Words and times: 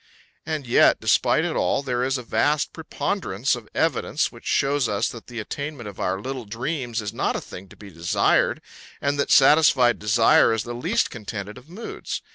And 0.47 0.65
yet, 0.65 0.99
despite 0.99 1.45
it 1.45 1.55
all, 1.55 1.83
there 1.83 2.03
is 2.03 2.17
a 2.17 2.23
vast 2.23 2.73
preponderance 2.73 3.55
of 3.55 3.69
evidence 3.75 4.31
which 4.31 4.47
shows 4.47 4.89
us 4.89 5.07
that 5.09 5.27
the 5.27 5.37
attainment 5.39 5.87
of 5.87 5.99
our 5.99 6.19
little 6.19 6.45
dreams 6.45 7.03
is 7.03 7.13
not 7.13 7.35
a 7.35 7.39
thing 7.39 7.69
to 7.69 7.75
be 7.77 7.91
desired, 7.91 8.63
and 8.99 9.19
that 9.19 9.29
satisfied 9.29 9.99
desire 9.99 10.53
is 10.53 10.63
the 10.63 10.73
least 10.73 11.11
contented 11.11 11.55
of 11.59 11.69
moods. 11.69 12.23